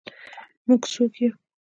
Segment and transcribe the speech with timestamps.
[0.67, 1.31] موږ څوک یو؟